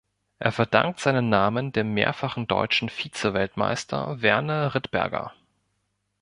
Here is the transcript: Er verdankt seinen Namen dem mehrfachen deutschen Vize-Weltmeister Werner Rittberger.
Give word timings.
Er 0.39 0.51
verdankt 0.51 0.99
seinen 0.99 1.29
Namen 1.29 1.73
dem 1.73 1.93
mehrfachen 1.93 2.47
deutschen 2.47 2.89
Vize-Weltmeister 2.89 4.19
Werner 4.23 4.73
Rittberger. 4.73 5.35